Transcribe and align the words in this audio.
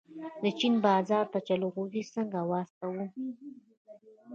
د 0.41 0.43
چین 0.59 0.73
بازار 0.85 1.25
ته 1.33 1.39
جلغوزي 1.47 2.03
څنګه 2.13 2.39
واستوم؟ 2.49 2.97